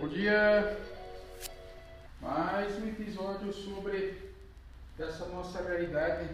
[0.00, 0.80] Bom dia!
[2.22, 4.32] Mais um episódio sobre
[4.98, 6.26] essa nossa realidade.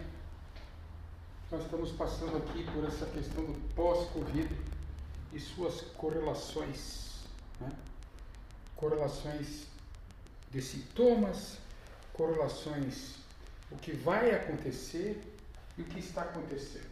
[1.51, 4.47] Nós estamos passando aqui por essa questão do pós-Covid
[5.33, 7.25] e suas correlações.
[7.59, 7.69] Né?
[8.77, 9.67] Correlações
[10.49, 11.57] de sintomas,
[12.13, 13.15] correlações
[13.69, 15.21] o que vai acontecer
[15.77, 16.87] e o que está acontecendo.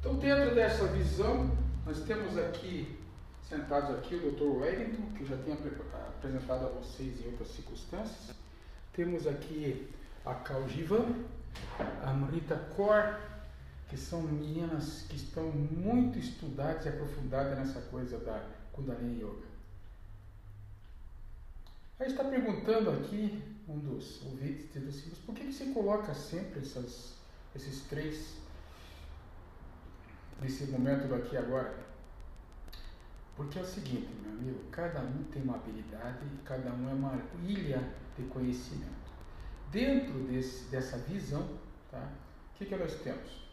[0.00, 1.56] Então, dentro dessa visão,
[1.86, 2.98] nós temos aqui,
[3.50, 4.62] sentados aqui, o Dr.
[4.62, 8.36] Wellington, que já tinha apresentado a vocês em outras circunstâncias.
[8.92, 9.90] Temos aqui
[10.24, 11.24] a Calgivan,
[12.04, 13.18] a Marita Kor,
[13.88, 18.40] que são meninas que estão muito estudadas e aprofundadas nessa coisa da
[18.72, 19.50] Kundalini Yoga.
[21.98, 26.60] Aí está perguntando aqui um dos ouvintes, diz assim, por que, que você coloca sempre
[26.60, 27.14] essas,
[27.54, 28.36] esses três
[30.40, 31.89] nesse momento do aqui e agora?
[33.40, 37.18] Porque é o seguinte, meu amigo, cada um tem uma habilidade, cada um é uma
[37.42, 37.82] ilha
[38.14, 39.10] de conhecimento.
[39.72, 41.48] Dentro desse, dessa visão,
[41.90, 42.06] tá?
[42.52, 43.48] o que, que nós temos?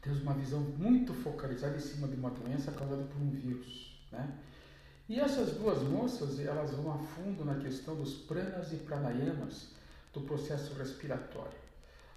[0.00, 4.00] Temos uma visão muito focalizada em cima de uma doença causada por um vírus.
[4.10, 4.38] Né?
[5.06, 9.72] E essas duas moças, elas vão a fundo na questão dos pranas e pranayamas
[10.14, 11.58] do processo respiratório.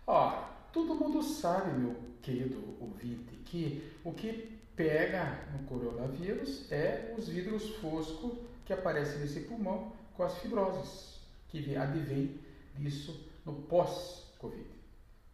[0.07, 7.27] Ora, todo mundo sabe, meu querido ouvinte, que o que pega no coronavírus é os
[7.27, 11.19] vidros foscos que aparecem nesse pulmão com as fibroses,
[11.49, 12.39] que advém
[12.77, 14.69] disso no pós-Covid,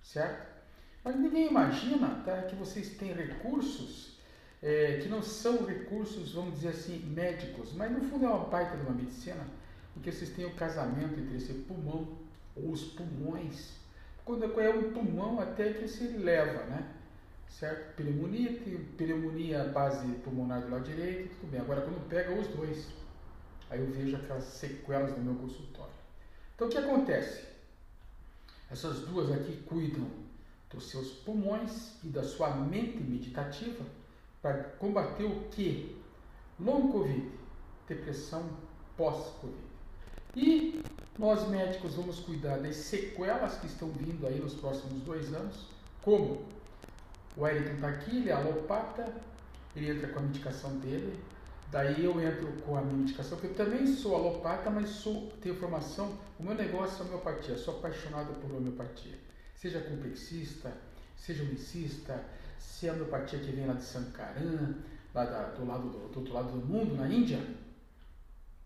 [0.01, 0.57] certo?
[1.03, 4.17] Mas ninguém imagina tá, que vocês têm recursos
[4.61, 8.75] é, que não são recursos, vamos dizer assim, médicos, mas no fundo é uma baita
[8.75, 9.45] de uma medicina,
[9.93, 12.17] porque vocês têm o casamento entre esse pulmão
[12.55, 13.77] ou os pulmões.
[14.27, 16.85] Quando é um pulmão, até que se leva, né?
[17.47, 17.95] Certo?
[17.95, 18.59] Pneumonia,
[18.97, 21.61] pneumonia base pulmonar do lado direito, tudo bem.
[21.61, 22.89] Agora, quando pega os dois,
[23.69, 25.93] aí eu vejo aquelas sequelas no meu consultório.
[26.53, 27.45] Então, o que acontece?
[28.69, 30.09] Essas duas aqui cuidam
[30.69, 33.85] dos seus pulmões e da sua mente meditativa
[34.41, 35.95] para combater o que?
[36.59, 37.31] Long Covid,
[37.87, 38.43] depressão
[38.97, 39.55] pós-Covid.
[40.35, 40.83] E
[41.17, 45.67] nós médicos vamos cuidar das sequelas que estão vindo aí nos próximos dois anos,
[46.01, 46.45] como
[47.35, 49.11] o Wellington está aqui, ele é alopata,
[49.75, 51.19] ele entra com a medicação dele,
[51.71, 55.55] daí eu entro com a minha medicação, porque eu também sou alopata, mas sou, tenho
[55.55, 59.17] formação, o meu negócio é homeopatia, sou apaixonado por homeopatia,
[59.55, 60.71] seja complexista,
[61.15, 62.23] seja unicista,
[62.59, 64.75] se é a homeopatia que vem lá de Sankaran,
[65.13, 67.39] lá da, do, lado do, do outro lado do mundo, na Índia,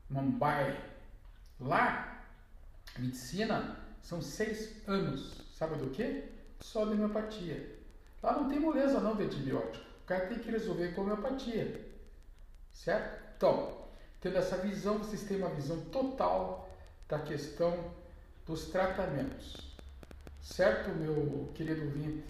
[0.09, 0.77] Mumbai,
[1.57, 2.10] lá,
[2.97, 6.23] medicina, são seis anos, sabe do que?
[6.59, 7.77] Só de homeopatia.
[8.21, 11.81] Lá não tem moleza não de antibiótico, o cara tem que resolver com homeopatia,
[12.71, 13.21] certo?
[13.37, 13.77] Então,
[14.19, 16.69] tendo essa visão, vocês têm uma visão total
[17.07, 17.91] da questão
[18.45, 19.57] dos tratamentos,
[20.41, 22.23] certo, meu querido ouvinte?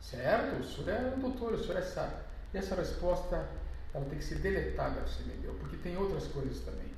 [0.00, 0.60] Certo?
[0.60, 2.18] O senhor é um doutor, o senhor é sábio.
[2.52, 3.48] E essa resposta
[3.94, 6.90] ela tem que ser deletada, você me deu, porque tem outras coisas também.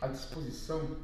[0.00, 0.96] A disposição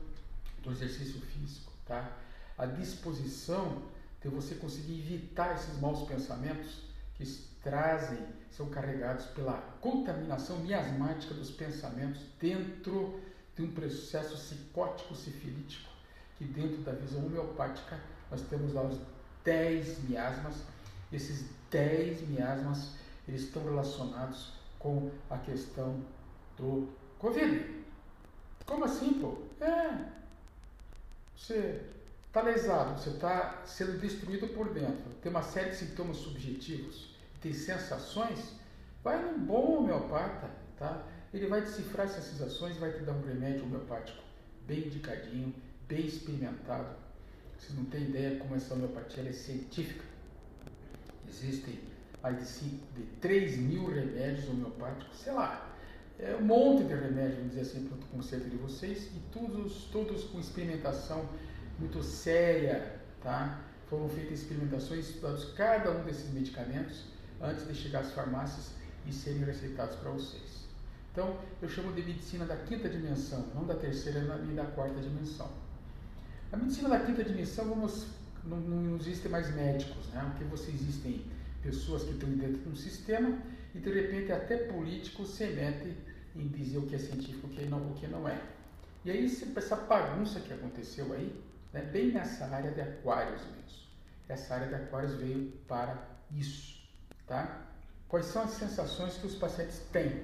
[0.64, 2.10] do exercício físico, tá?
[2.56, 3.82] A disposição
[4.22, 6.82] de você conseguir evitar esses maus pensamentos
[7.14, 7.24] que
[7.62, 8.18] trazem,
[8.50, 13.20] são carregados pela contaminação miasmática dos pensamentos dentro
[13.56, 15.88] de um processo psicótico sifilítico,
[16.36, 18.00] que dentro da visão homeopática
[18.30, 18.98] nós temos lá os
[19.44, 20.56] 10 miasmas
[21.14, 22.90] esses 10 miasmas
[23.26, 26.02] eles estão relacionados com a questão
[26.56, 26.88] do
[27.18, 27.84] Covid.
[28.66, 29.38] Como assim, pô?
[29.64, 30.23] É.
[31.36, 31.82] Você
[32.26, 37.52] está lesado, você está sendo destruído por dentro, tem uma série de sintomas subjetivos, tem
[37.52, 38.54] sensações,
[39.02, 41.06] vai num bom homeopata, tá?
[41.32, 44.22] Ele vai decifrar essas sensações e vai te dar um remédio homeopático
[44.66, 45.54] bem indicadinho,
[45.86, 46.96] bem experimentado.
[47.58, 50.04] Vocês não têm ideia como essa homeopatia é científica.
[51.28, 51.80] Existem
[52.22, 55.73] mais de, 5, de 3 mil remédios homeopáticos, sei lá,
[56.18, 59.88] é um monte de remédios, vamos dizer assim, para o conceito de vocês, e todos,
[59.92, 61.28] todos com experimentação
[61.78, 63.60] muito séria, tá?
[63.88, 67.04] Foram feitas experimentações, estudados cada um desses medicamentos
[67.40, 68.70] antes de chegar às farmácias
[69.06, 70.64] e serem receitados para vocês.
[71.12, 75.48] Então, eu chamo de medicina da quinta dimensão, não da terceira nem da quarta dimensão.
[76.52, 78.06] A medicina da quinta dimensão, vamos
[78.44, 80.24] não, não existem mais médicos, né?
[80.30, 81.24] porque você existem
[81.62, 83.38] pessoas que estão dentro de um sistema
[83.74, 85.96] e de repente até políticos se metem
[86.36, 88.40] em dizer o que é científico e o que não é.
[89.04, 91.42] E aí essa bagunça que aconteceu aí,
[91.72, 93.84] né, bem nessa área de aquários mesmo.
[94.28, 95.98] Essa área de aquários veio para
[96.32, 96.80] isso,
[97.26, 97.62] tá?
[98.08, 100.22] Quais são as sensações que os pacientes têm?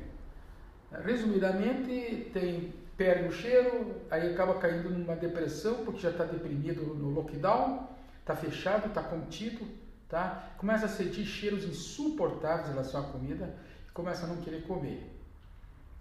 [1.04, 7.08] Resumidamente, tem perde o cheiro, aí acaba caindo numa depressão porque já está deprimido no
[7.08, 7.88] lockdown,
[8.20, 9.66] está fechado, está contido,
[10.10, 10.52] tá?
[10.58, 13.54] Começa a sentir cheiros insuportáveis em relação à comida
[13.88, 15.08] e começa a não querer comer.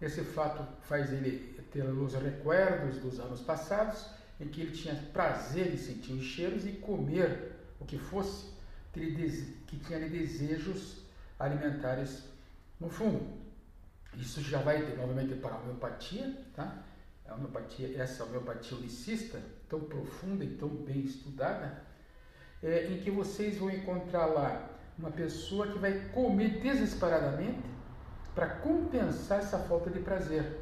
[0.02, 4.06] Esse fato faz ele ter os recuerdos dos anos passados,
[4.40, 8.52] em que ele tinha prazer em sentir os cheiros e comer o que fosse,
[8.94, 11.04] que tinha desejos
[11.38, 12.24] alimentares
[12.80, 13.38] no fundo.
[14.16, 16.82] Isso já vai novamente para a homeopatia, tá?
[17.28, 21.84] A homeopatia, essa homeopatia unicista, tão profunda e tão bem estudada,
[22.64, 27.64] é, em que vocês vão encontrar lá uma pessoa que vai comer desesperadamente
[28.36, 30.60] para compensar essa falta de prazer.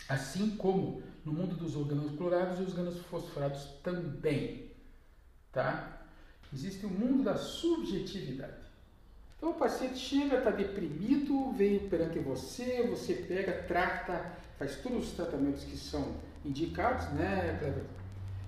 [0.09, 4.71] Assim como no mundo dos organos clorados e os organos fosforados também.
[5.51, 6.01] Tá?
[6.51, 8.62] Existe o um mundo da subjetividade.
[9.44, 15.12] Então o paciente chega, está deprimido, vem perante você, você pega, trata, faz todos os
[15.16, 17.84] tratamentos que são indicados, né, Cleber?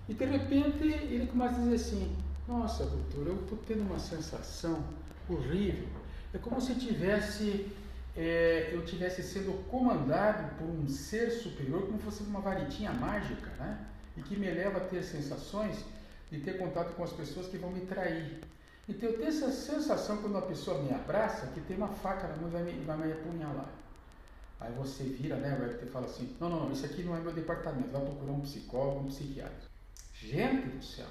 [0.08, 2.16] E de repente ele começa a dizer assim:
[2.48, 4.82] Nossa, doutor, eu estou tendo uma sensação
[5.30, 5.86] horrível.
[6.34, 7.70] É como se tivesse,
[8.16, 13.52] é, eu tivesse sendo comandado por um ser superior, como se fosse uma varitinha mágica,
[13.60, 13.86] né?
[14.16, 15.76] E que me leva a ter sensações
[16.32, 18.40] de ter contato com as pessoas que vão me trair.
[18.88, 22.38] Então eu tenho essa sensação quando uma pessoa me abraça que tem uma faca na
[22.38, 23.70] mão e vai me, vai me apunhalar.
[24.60, 27.34] Aí você vira, né, e fala assim, não, não, não, isso aqui não é meu
[27.34, 29.68] departamento, vai procurar um psicólogo, um psiquiatra.
[30.14, 31.08] Gente do céu,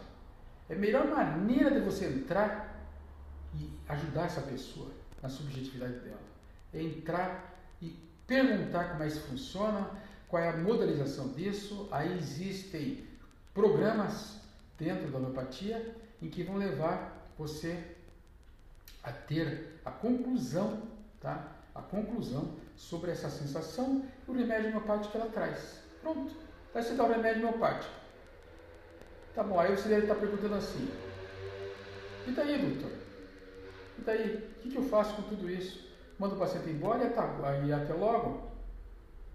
[0.69, 2.88] é a melhor maneira de você entrar
[3.55, 4.91] e ajudar essa pessoa
[5.23, 6.23] na subjetividade dela.
[6.73, 9.91] É entrar e perguntar como é que funciona,
[10.26, 11.87] qual é a modelização disso.
[11.91, 13.05] Aí existem
[13.53, 14.41] programas
[14.79, 17.83] dentro da homeopatia em que vão levar você
[19.03, 20.83] a ter a conclusão,
[21.21, 21.53] tá?
[21.75, 25.81] A conclusão sobre essa sensação e o remédio homeopático que ela traz.
[26.01, 26.35] Pronto.
[26.75, 27.93] Aí você dá o remédio homeopático.
[29.35, 30.89] Tá bom, aí você deve estar perguntando assim.
[32.27, 32.93] E daí, doutor?
[33.99, 34.37] E daí?
[34.65, 35.93] O que, eu faço com tudo isso?
[36.19, 38.49] Mando o paciente embora até, e até logo?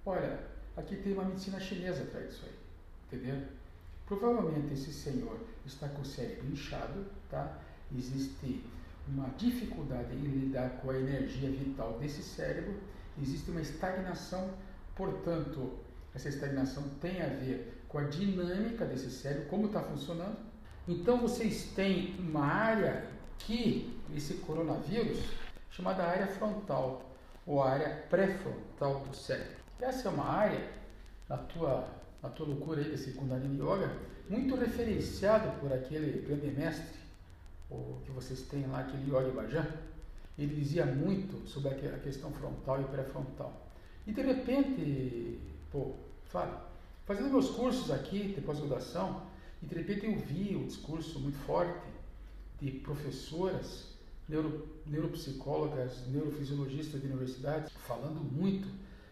[0.05, 0.39] Olha,
[0.75, 2.55] aqui tem uma medicina chinesa atrás disso aí.
[3.07, 3.45] Entendeu?
[4.05, 7.59] Provavelmente esse senhor está com o cérebro inchado, tá?
[7.95, 8.63] Existe
[9.07, 12.75] uma dificuldade em lidar com a energia vital desse cérebro,
[13.21, 14.51] existe uma estagnação,
[14.95, 15.79] portanto,
[16.13, 20.37] essa estagnação tem a ver com a dinâmica desse cérebro, como está funcionando.
[20.87, 23.05] Então vocês têm uma área
[23.39, 25.19] que esse coronavírus
[25.71, 27.15] chamada área frontal
[27.45, 29.57] ou área pré-frontal do cérebro.
[29.79, 30.69] Essa é uma área
[31.27, 33.91] na tua na tua loucura aí desse Kundalini Yoga,
[34.29, 36.99] muito referenciado por aquele grande mestre,
[37.69, 39.67] o que vocês têm lá, aquele Yogi Bhajan.
[40.37, 43.69] Ele dizia muito sobre a questão frontal e pré-frontal.
[44.07, 45.39] E de repente,
[45.71, 45.93] pô,
[46.25, 46.71] fala,
[47.05, 49.23] fazendo meus cursos aqui de pós-graduação,
[49.61, 51.87] e de repente eu vi um discurso muito forte
[52.61, 53.89] de professoras,
[54.27, 58.67] neuro, neuropsicólogas, neurofisiologistas de universidades, falando muito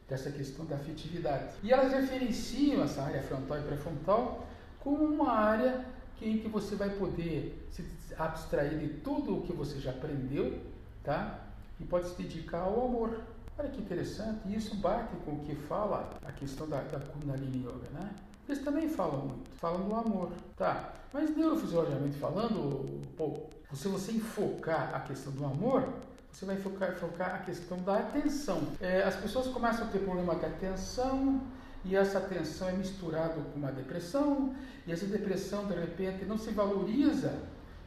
[0.08, 1.56] dessa questão da afetividade.
[1.62, 4.48] E elas referenciam essa área frontal e pré-frontal
[4.80, 5.86] como uma área
[6.22, 7.86] em que você vai poder se
[8.18, 10.60] abstrair de tudo o que você já aprendeu,
[11.04, 11.40] tá?
[11.80, 13.22] E pode se dedicar ao amor.
[13.58, 17.90] Olha que interessante, isso bate com o que fala a questão da, da Kundalini Yoga,
[17.92, 18.12] né?
[18.48, 20.94] Eles também falam muito, falam do amor, tá?
[21.12, 23.42] Mas neurofisiologicamente falando, pô,
[23.74, 25.84] se você enfocar a questão do amor,
[26.32, 28.62] você vai focar, focar a questão da atenção.
[28.80, 31.42] É, as pessoas começam a ter problema de atenção,
[31.86, 34.56] e essa atenção é misturada com uma depressão,
[34.86, 37.34] e essa depressão, de repente, não se valoriza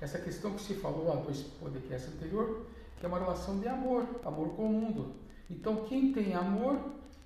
[0.00, 2.66] essa questão que se falou há dois podcasts anterior,
[2.98, 5.14] que é uma relação de amor, amor com o mundo.
[5.50, 6.78] Então, quem tem amor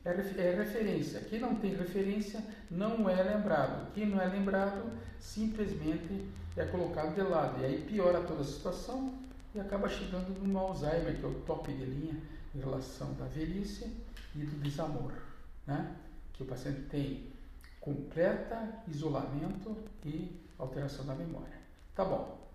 [0.05, 4.83] é, é referência, quem não tem referência não é lembrado, quem não é lembrado
[5.19, 9.13] simplesmente é colocado de lado, e aí piora toda a situação
[9.55, 12.17] e acaba chegando no Alzheimer, que é o top de linha
[12.55, 13.91] em relação da velhice
[14.35, 15.13] e do desamor,
[15.67, 15.97] né?
[16.35, 17.33] Que o paciente tem
[17.81, 21.59] completa isolamento e alteração da memória.
[21.95, 22.49] Tá bom.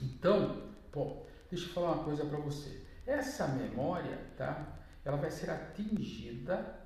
[0.00, 2.82] Então, pô, deixa eu falar uma coisa para você.
[3.06, 4.78] Essa memória, tá?
[5.04, 6.80] Ela vai ser atingida,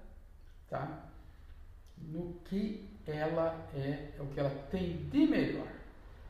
[0.68, 1.06] tá?
[1.98, 5.68] No que ela é, é o que ela tem de melhor.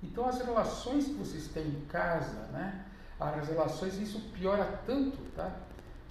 [0.02, 2.86] Então as relações que vocês têm em casa, né?
[3.18, 5.58] As relações, isso piora tanto, tá?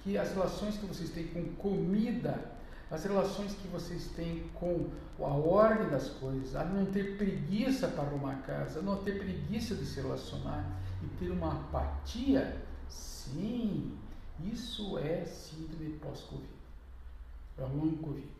[0.04, 2.55] Que as relações que vocês têm com comida,
[2.90, 4.90] as relações que vocês têm com
[5.20, 9.76] a ordem das coisas, a não ter preguiça para arrumar casa, a não ter preguiça
[9.76, 10.66] de se relacionar
[11.04, 13.98] e ter uma apatia, sim,
[14.44, 16.48] isso é síndrome pós-Covid,
[17.58, 18.36] é long Covid.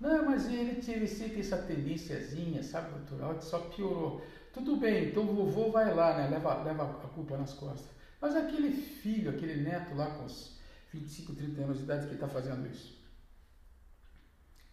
[0.00, 3.40] Não, mas ele teve sempre essa tendênciazinha, sabe, doutor?
[3.40, 4.20] Só piorou.
[4.52, 6.28] Tudo bem, então o vovô vai lá, né?
[6.28, 7.86] Leva, leva a culpa nas costas.
[8.20, 10.58] Mas aquele filho, aquele neto lá com os
[10.92, 13.01] 25, 30 anos de idade que está fazendo isso.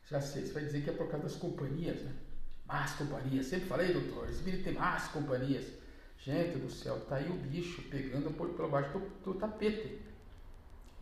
[0.09, 2.11] Já sei, você vai dizer que é por causa das companhias, né?
[2.65, 3.45] Más companhias.
[3.45, 5.65] Sempre falei, doutor, vídeo tem más companhias.
[6.17, 10.01] Gente do céu, tá aí o bicho pegando por, baixo do, do tapete.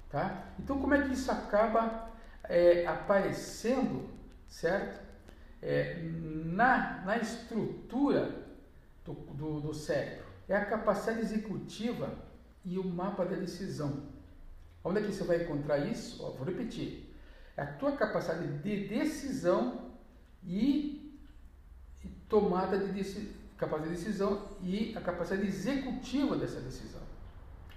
[0.09, 0.53] Tá?
[0.59, 2.11] Então, como é que isso acaba
[2.43, 4.09] é, aparecendo,
[4.47, 5.05] certo?
[5.61, 6.01] É,
[6.45, 8.45] na, na estrutura
[9.05, 10.25] do, do, do cérebro.
[10.47, 12.13] É a capacidade executiva
[12.63, 14.03] e o mapa da decisão.
[14.83, 16.23] Onde é que você vai encontrar isso?
[16.23, 17.06] Ó, vou repetir.
[17.57, 19.89] É a tua capacidade de decisão
[20.45, 21.19] e,
[22.29, 27.01] tomada de decisão, capacidade de decisão e a capacidade executiva dessa decisão.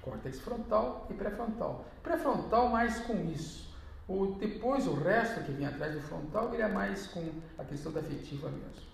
[0.03, 1.87] Córtex frontal e pré-frontal.
[2.03, 3.71] Pré-frontal mais com isso.
[4.07, 7.91] O, depois o resto que vem atrás do frontal ele é mais com a questão
[7.91, 8.91] da afetiva mesmo.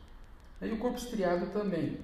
[0.62, 1.98] E o corpo estriado também.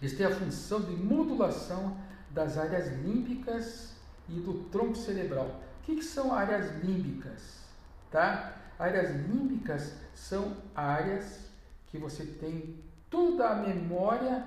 [0.00, 1.98] Eles têm a função de modulação
[2.30, 3.94] das áreas límbicas
[4.28, 5.60] e do tronco cerebral.
[5.80, 7.65] O que, que são áreas límbicas?
[8.10, 8.54] Tá?
[8.78, 11.40] Áreas límbicas são áreas
[11.86, 12.76] que você tem
[13.10, 14.44] toda a memória,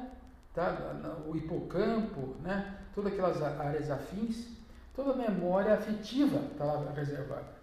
[0.54, 1.22] tá?
[1.28, 2.78] o hipocampo, né?
[2.94, 4.48] todas aquelas áreas afins,
[4.96, 7.60] toda a memória afetiva está lá reservada.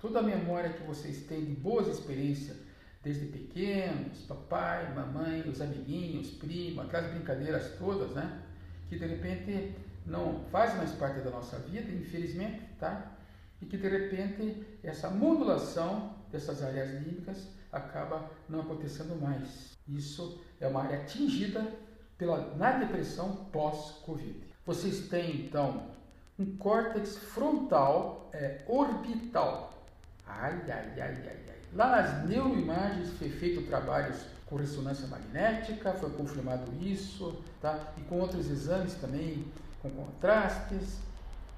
[0.00, 2.56] Toda a memória que vocês têm de boas experiências
[3.02, 8.42] desde pequenos, papai, mamãe, os amiguinhos, primo, aquelas brincadeiras todas, né?
[8.88, 9.74] Que de repente
[10.06, 13.12] não fazem mais parte da nossa vida, infelizmente, tá?
[13.60, 19.76] E que de repente essa modulação dessas áreas límbicas acaba não acontecendo mais.
[19.88, 21.66] Isso é uma área atingida
[22.16, 24.40] pela, na depressão pós-Covid.
[24.64, 25.90] Vocês têm então
[26.38, 29.84] um córtex frontal é, orbital.
[30.26, 31.56] Ai, ai, ai, ai, ai.
[31.74, 37.92] Lá nas neuroimagens foi feito trabalhos com ressonância magnética, foi confirmado isso, tá?
[37.96, 39.44] e com outros exames também,
[39.80, 40.98] com contrastes,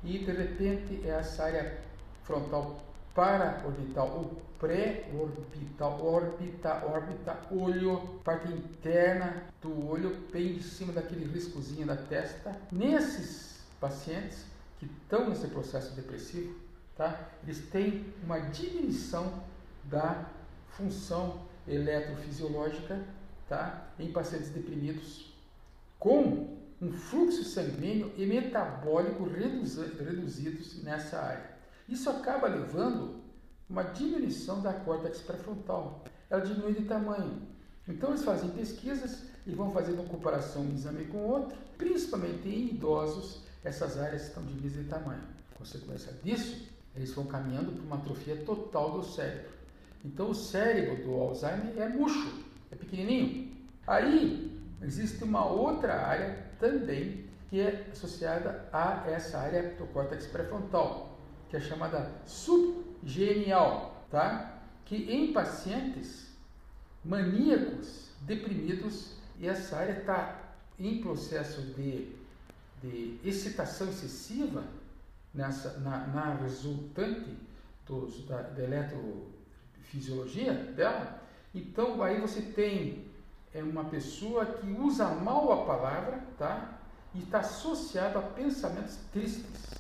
[0.05, 1.79] e de repente essa área
[2.25, 2.83] frontal
[3.15, 11.87] para-orbital ou pré-orbital, órbita, órbita, olho, parte interna do olho, bem em cima daquele riscozinho
[11.87, 12.57] da testa.
[12.71, 14.45] Nesses pacientes
[14.79, 16.55] que estão nesse processo depressivo,
[16.97, 17.29] tá?
[17.43, 19.43] eles têm uma diminuição
[19.85, 20.27] da
[20.71, 23.01] função eletrofisiológica
[23.49, 23.89] tá?
[23.99, 25.33] em pacientes deprimidos
[25.99, 31.52] com um fluxo sanguíneo e metabólico reduzidos nessa área.
[31.89, 33.23] Isso acaba levando
[33.69, 36.05] uma diminuição da córtex pré-frontal.
[36.29, 37.43] Ela diminui de tamanho.
[37.89, 43.43] Então eles fazem pesquisas e vão fazendo comparação um exame com outro, principalmente em idosos,
[43.65, 45.23] essas áreas estão diminuídas de tamanho.
[45.57, 49.51] Consequência disso, eles vão caminhando para uma atrofia total do cérebro.
[50.05, 53.53] Então o cérebro do Alzheimer é murcho, é pequenininho.
[53.87, 61.12] Aí existe uma outra área também que é associada a essa área do córtex pré-frontal,
[61.53, 64.55] que é chamada subgenial, tá?
[64.87, 66.29] Que em pacientes
[67.05, 70.41] maníacos, deprimidos, e essa área está
[70.79, 72.17] em processo de,
[72.83, 74.65] de excitação excessiva
[75.35, 77.37] nessa, na, na resultante
[77.87, 79.31] dos, da, da eletro
[79.83, 81.21] fisiologia dela.
[81.55, 83.05] Então aí você tem
[83.53, 86.79] é, uma pessoa que usa mal a palavra, tá?
[87.15, 89.75] E está associado a pensamentos tristes,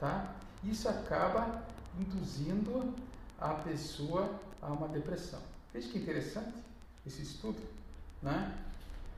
[0.00, 0.34] tá?
[0.64, 1.62] Isso acaba
[1.98, 2.94] induzindo
[3.38, 5.40] a pessoa a uma depressão.
[5.72, 6.52] Veja que interessante
[7.06, 7.60] esse estudo,
[8.22, 8.54] né?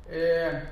[0.07, 0.67] É,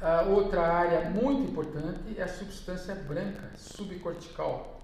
[0.00, 4.80] a outra área muito importante é a substância branca subcortical,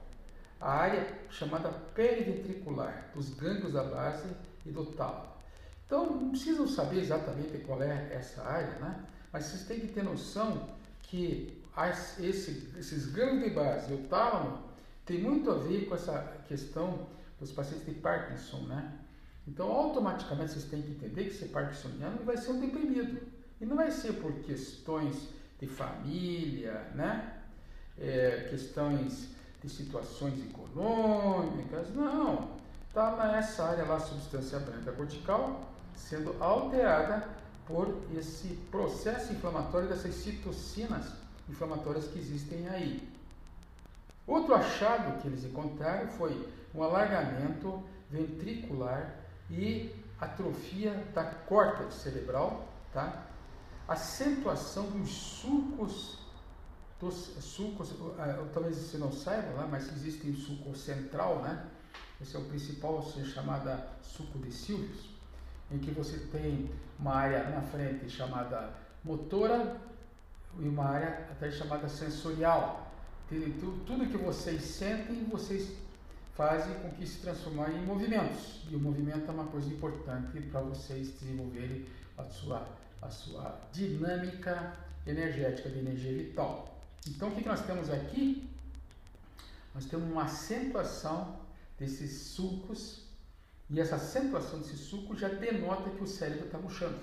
[0.60, 4.28] a área chamada periventricular, dos gânglios da base
[4.66, 5.34] e do tálamo.
[5.86, 9.04] Então, não precisam saber exatamente qual é essa área, né?
[9.32, 10.68] mas vocês têm que ter noção
[11.02, 11.63] que
[12.20, 14.62] esse, esses gânglios de base o tálamo
[15.04, 17.06] tem muito a ver com essa questão
[17.38, 18.92] dos pacientes de Parkinson, né?
[19.46, 23.20] Então, automaticamente vocês têm que entender que ser parkinsoniano vai ser um deprimido.
[23.60, 25.28] E não vai ser por questões
[25.60, 27.42] de família, né?
[27.98, 29.28] É, questões
[29.62, 32.56] de situações econômicas, não.
[32.88, 37.28] Está nessa área lá, substância branca cortical, sendo alterada
[37.66, 43.08] por esse processo inflamatório dessas citocinas inflamatórias que existem aí.
[44.26, 49.14] Outro achado que eles encontraram foi um alargamento ventricular
[49.50, 53.26] e atrofia da córtex cerebral, tá?
[53.86, 56.18] acentuação dos sulcos,
[56.98, 61.66] dos sulcos, uh, talvez você não saiba lá, mas existe o sulco central, né?
[62.20, 65.10] Esse é o principal, seja chamada sulco de Silvius,
[65.70, 68.72] em que você tem uma área na frente chamada
[69.02, 69.76] motora
[70.58, 72.92] e uma área até chamada sensorial.
[73.86, 75.72] Tudo que vocês sentem, vocês
[76.34, 78.62] fazem com que se transformem em movimentos.
[78.70, 81.86] E o movimento é uma coisa importante para vocês desenvolverem
[82.18, 82.66] a sua,
[83.00, 86.80] a sua dinâmica energética, de energia vital.
[87.06, 88.48] Então, o que nós temos aqui?
[89.74, 91.40] Nós temos uma acentuação
[91.78, 93.02] desses sulcos,
[93.68, 96.98] e essa acentuação desse suco já denota que o cérebro está murchando,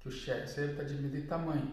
[0.00, 1.72] que o cérebro está diminuindo de tamanho.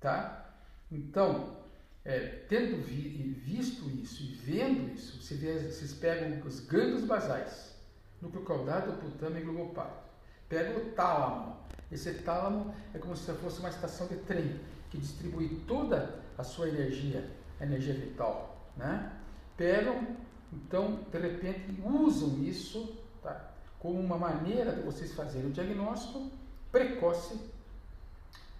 [0.00, 0.50] Tá?
[0.90, 1.56] Então,
[2.04, 7.76] é, tendo vi, visto isso e vendo isso, vê, vocês pegam os gânglios basais,
[8.20, 10.10] núcleo caudado, putama e globopárdio.
[10.48, 11.56] Pega o tálamo.
[11.92, 14.58] Esse tálamo é como se fosse uma estação de trem
[14.90, 17.30] que distribui toda a sua energia,
[17.60, 18.70] a energia vital.
[18.76, 19.12] Né?
[19.56, 20.16] Pegam,
[20.52, 23.52] então, de repente, usam isso tá?
[23.78, 26.30] como uma maneira de vocês fazerem o diagnóstico
[26.72, 27.38] precoce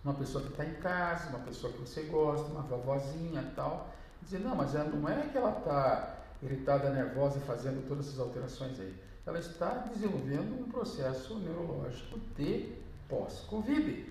[0.04, 3.88] uma pessoa que está em casa, uma pessoa que você gosta, uma vovozinha e tal,
[4.22, 8.78] dizer, não, mas não é que ela está irritada, nervosa e fazendo todas essas alterações
[8.80, 8.94] aí.
[9.26, 12.74] Ela está desenvolvendo um processo neurológico de
[13.08, 14.10] pós-Covid.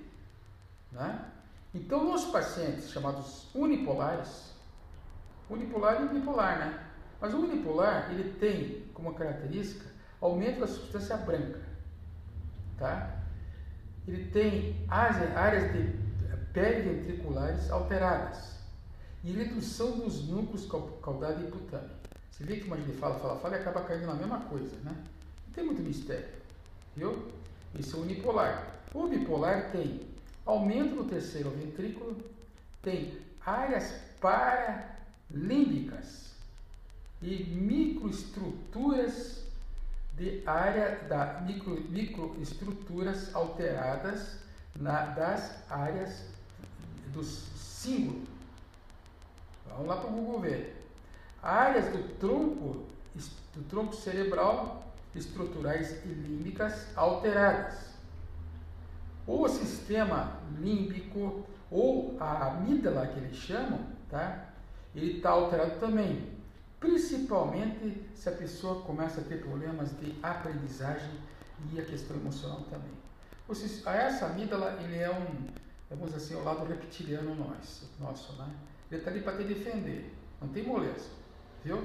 [0.91, 1.25] Né?
[1.73, 4.53] Então, os pacientes chamados unipolares,
[5.49, 6.85] unipolar e bipolar, né?
[7.19, 9.85] Mas o unipolar, ele tem como característica
[10.21, 11.61] aumento da substância branca,
[12.77, 13.18] tá?
[14.09, 15.93] Ele tem áreas de
[16.51, 18.55] periventriculares alteradas
[19.23, 20.67] e redução dos núcleos
[21.01, 21.93] caudado e hipotâmico.
[22.31, 24.95] Você vê que uma gente fala, fala, fala e acaba caindo na mesma coisa, né?
[25.47, 26.27] Não tem muito mistério,
[26.95, 27.27] viu?
[27.77, 28.79] Isso é unipolar.
[28.93, 30.01] O bipolar tem
[30.43, 32.17] aumento no terceiro ventrículo,
[32.81, 36.31] tem áreas paralímbicas
[37.21, 39.43] e microestruturas
[40.19, 44.37] de área da micro, microestruturas alteradas
[44.75, 46.25] na, das áreas
[47.13, 48.23] do símbolo.
[49.69, 50.85] Vamos lá para o Google ver.
[51.41, 52.85] Áreas do tronco,
[53.55, 54.83] do tronco cerebral
[55.15, 57.75] estruturais e límbicas alteradas.
[59.25, 63.79] O sistema límbico, ou a amígdala que eles chamam,
[64.09, 64.49] tá?
[64.93, 66.38] ele está alterado também.
[66.79, 71.11] Principalmente se a pessoa começa a ter problemas de aprendizagem
[71.73, 72.91] e a questão emocional também.
[73.47, 75.47] Ou seja, essa amígdala, ele é um,
[75.89, 78.47] vamos assim, o lado reptiliano nosso, nosso né?
[78.89, 81.09] Ele está ali para te defender, não tem moleza,
[81.63, 81.77] viu?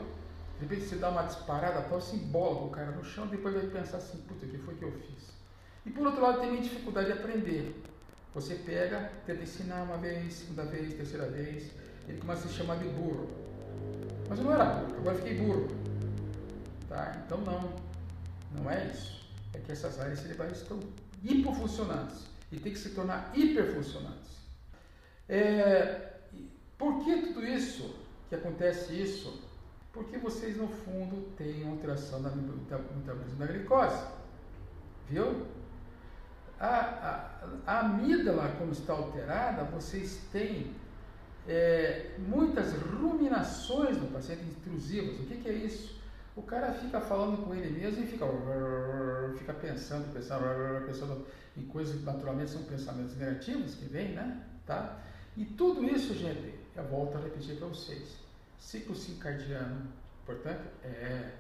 [0.59, 3.67] De repente você dá uma disparada tal, se embola o cara no chão, depois vai
[3.67, 5.35] pensar assim, puta, o que foi que eu fiz?
[5.85, 7.83] E por outro lado, tem dificuldade de aprender.
[8.35, 11.71] Você pega, tenta ensinar uma vez, segunda vez, terceira vez,
[12.09, 13.29] ele começa a se chamar de burro.
[14.35, 15.69] Mas eu não era burro, agora fiquei burro.
[16.89, 17.23] Tá?
[17.25, 17.73] Então não,
[18.51, 19.33] não é isso.
[19.53, 20.81] É que essas áreas cerebrais estão
[21.23, 24.33] hipofuncionantes e tem que se tornar hiperfuncionantes.
[25.29, 26.15] É,
[26.77, 27.95] por que tudo isso,
[28.29, 29.41] que acontece isso?
[29.93, 34.05] Porque vocês no fundo têm alteração da metabolismo da glicose.
[35.09, 35.47] Viu?
[36.59, 40.75] A, a, a amígdala, como está alterada, vocês têm
[41.47, 45.21] é, muitas ruminações no paciente intrusivas.
[45.21, 46.01] O que, que, é isso?
[46.37, 48.27] O cara fica falando com ele mesmo e fica,
[49.39, 51.27] fica pensando, pensando, pensando
[51.57, 54.43] em coisas que naturalmente são pensamentos negativos que vêm, né?
[54.67, 54.99] Tá?
[55.37, 58.17] E tudo isso, gente, eu volto a repetir para vocês.
[58.59, 59.89] Ciclo circadiano,
[60.25, 61.31] portanto, é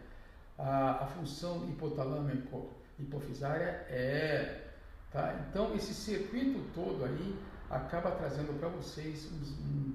[0.59, 4.69] a, a função hipotalâmico hipofisária é,
[5.11, 5.45] tá?
[5.49, 7.37] Então esse circuito todo aí
[7.70, 9.94] acaba trazendo para vocês um,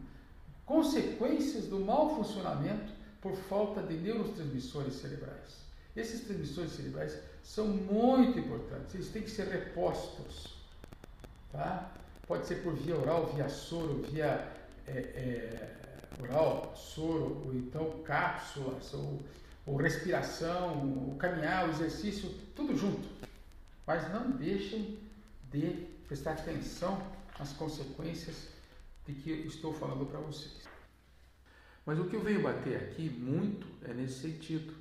[0.65, 5.59] consequências do mau funcionamento por falta de neurotransmissores cerebrais.
[5.95, 10.55] Esses transmissores cerebrais são muito importantes, eles têm que ser repostos.
[11.51, 11.91] Tá?
[12.27, 14.47] Pode ser por via oral, via soro, via
[14.87, 15.77] é, é,
[16.21, 19.19] oral, soro, ou então cápsulas, ou,
[19.65, 23.07] ou respiração, ou caminhar, o exercício, tudo junto.
[23.85, 24.99] Mas não deixem
[25.51, 27.01] de prestar atenção
[27.39, 28.49] as consequências
[29.07, 30.67] e que estou falando para vocês.
[31.85, 34.73] Mas o que eu venho bater aqui muito é nesse sentido,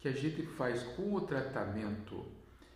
[0.00, 2.26] que a gente faz com o tratamento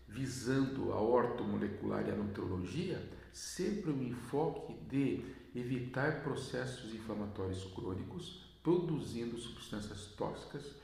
[0.08, 9.36] visando a ortomolecular e a nutrologia, sempre um enfoque de evitar processos inflamatórios crônicos, produzindo
[9.38, 10.74] substâncias tóxicas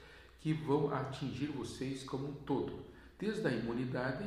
[0.41, 2.85] que vão atingir vocês como um todo,
[3.19, 4.25] desde a imunidade,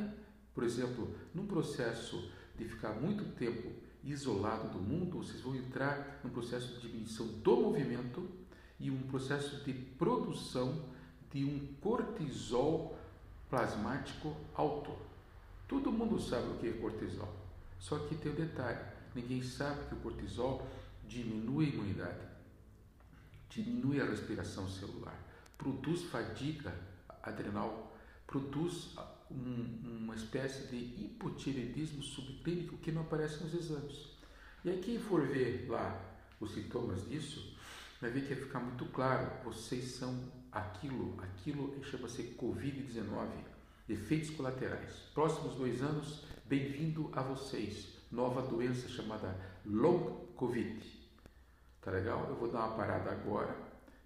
[0.54, 3.70] por exemplo, num processo de ficar muito tempo
[4.04, 8.28] isolado do mundo, vocês vão entrar num processo de diminuição do movimento
[8.78, 10.84] e um processo de produção
[11.32, 12.98] de um cortisol
[13.48, 14.92] plasmático alto.
[15.66, 17.32] Todo mundo sabe o que é cortisol,
[17.80, 18.80] só que tem um detalhe:
[19.14, 20.66] ninguém sabe que o cortisol
[21.08, 22.26] diminui a imunidade,
[23.48, 25.18] diminui a respiração celular,
[25.56, 26.74] produz fadiga
[27.22, 28.94] adrenal, produz
[29.30, 34.14] um, uma espécie de hipotireoidismo subclínico que não aparece nos exames.
[34.64, 36.00] E aí, quem for ver lá
[36.40, 37.56] os sintomas disso,
[38.00, 43.28] vai ver que vai ficar muito claro: vocês são aquilo, aquilo chama-se Covid-19,
[43.88, 44.92] efeitos colaterais.
[45.12, 51.04] Próximos dois anos, bem-vindo a vocês, nova doença chamada Long Covid.
[51.80, 52.26] Tá legal?
[52.28, 53.54] Eu vou dar uma parada agora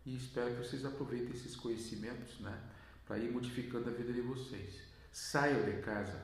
[0.04, 2.58] e espero que vocês aproveitem esses conhecimentos, né,
[3.06, 4.87] para ir modificando a vida de vocês.
[5.18, 6.16] Saiam de casa,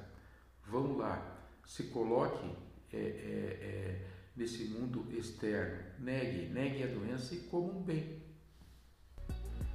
[0.65, 2.57] vão lá, se coloquem
[2.93, 8.23] é, é, é, nesse mundo externo, negue, negue a doença e comam bem.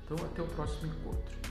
[0.03, 1.48] Então, até o próximo encontro.